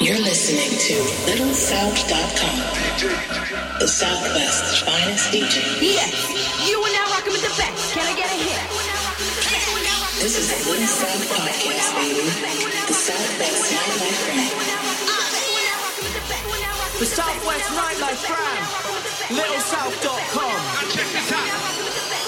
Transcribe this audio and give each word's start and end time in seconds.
You're 0.00 0.20
listening 0.20 0.76
to 0.76 0.94
LittleSouth.com, 1.24 2.58
the 3.80 3.88
Southwest's 3.88 4.80
finest 4.84 5.32
DJ. 5.32 5.56
Yeah, 5.80 6.04
you 6.68 6.76
are 6.84 6.92
now 6.92 7.08
rocking 7.16 7.32
with 7.32 7.40
the 7.42 7.54
best. 7.56 7.94
Can 7.94 8.04
I 8.04 8.14
get 8.14 8.28
a 8.28 8.36
hit? 8.44 8.60
This 10.20 10.36
is 10.36 10.48
the 10.52 10.70
Little 10.70 10.86
South 10.86 11.24
Podcast, 11.32 11.94
baby. 11.96 12.28
The 12.88 12.94
Southwest 12.94 13.72
Nightlife 13.72 14.20
Brand. 14.28 14.52
The 16.98 17.06
Southwest 17.06 17.70
Nightlife 17.72 18.22
Brand. 18.28 18.64
LittleSouth.com. 19.32 20.60
Check 20.92 21.08
this 21.08 21.32
out. 21.32 22.27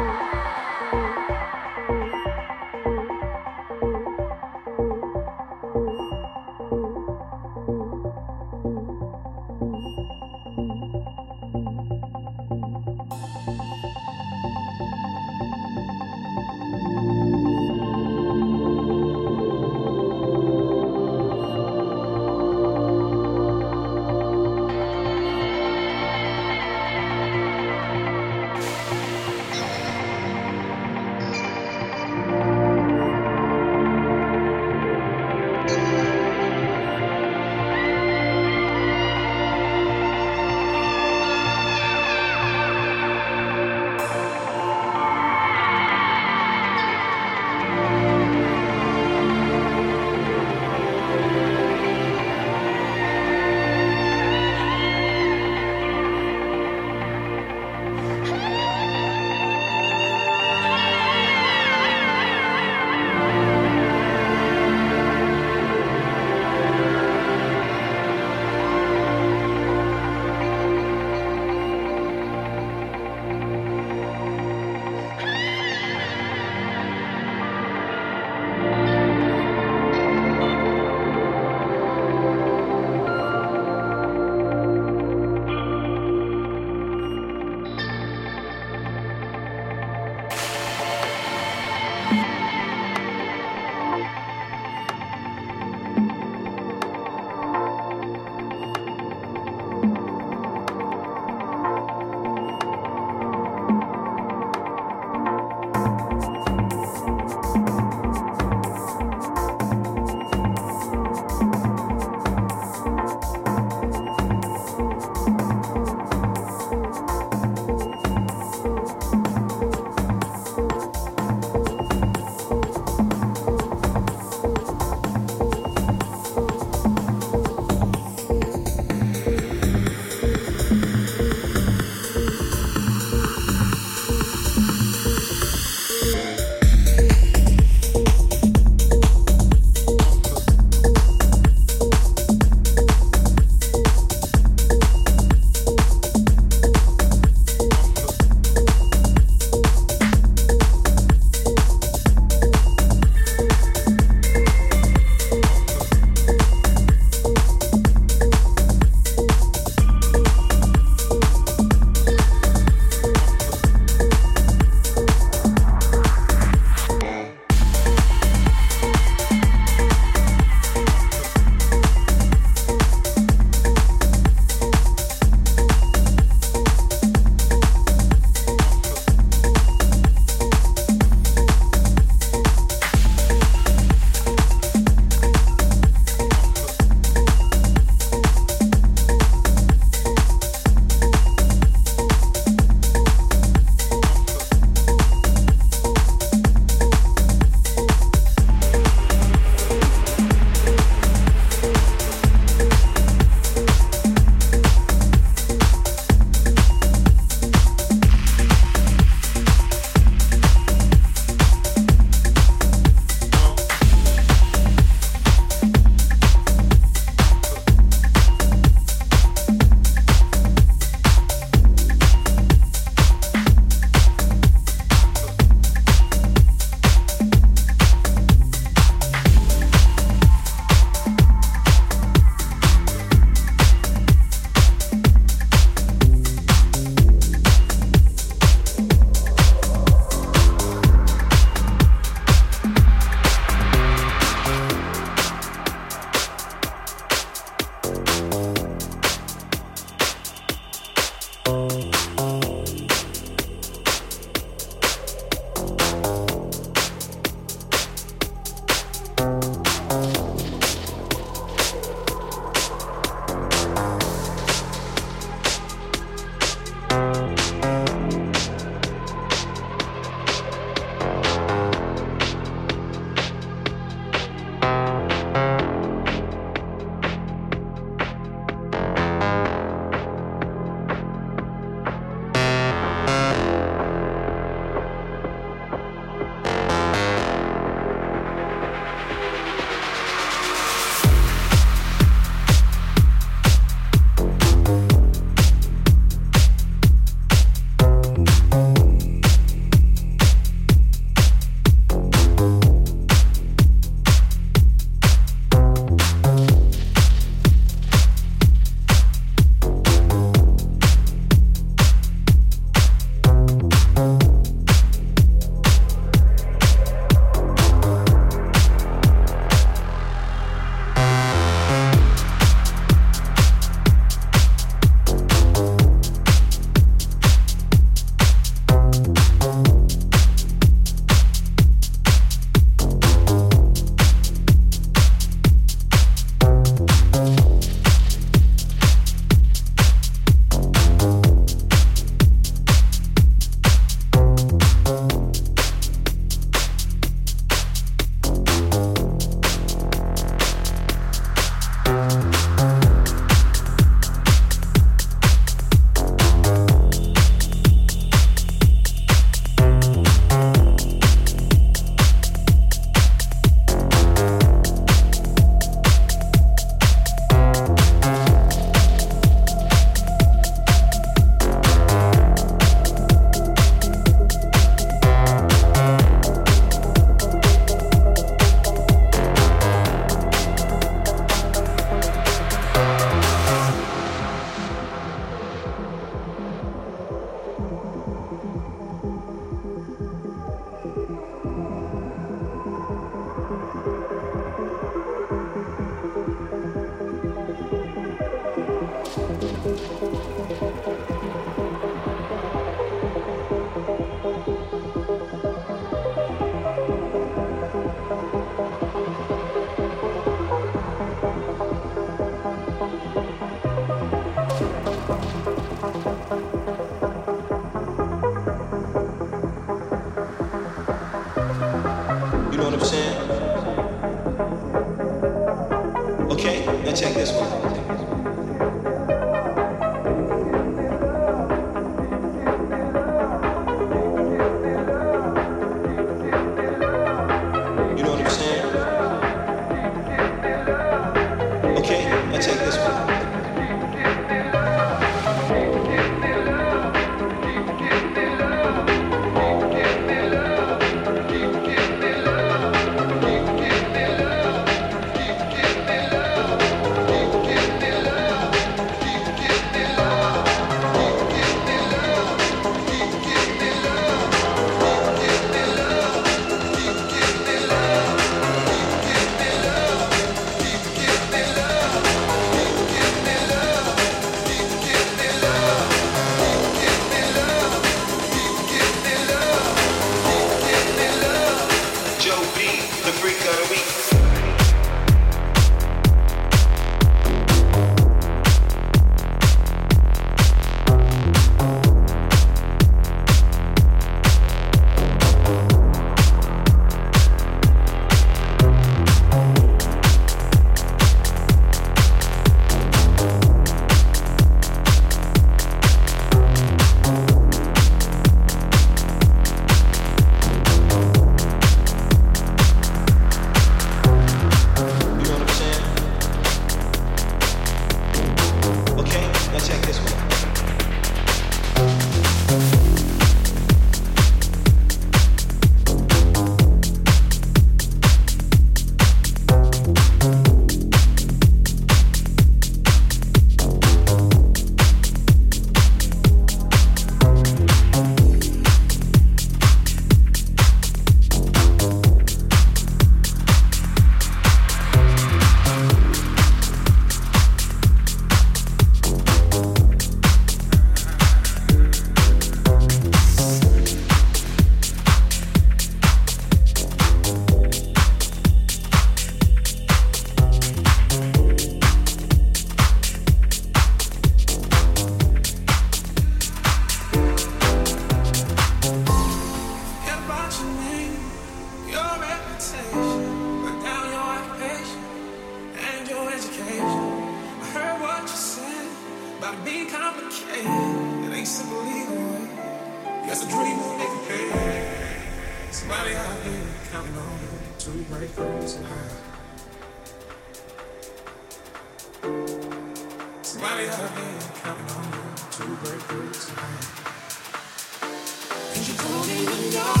Holding 599.02 599.46
the 599.46 599.70
door. 599.72 600.00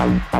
Thank 0.00 0.32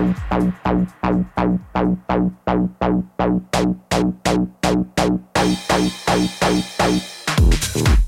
you. 7.89 8.00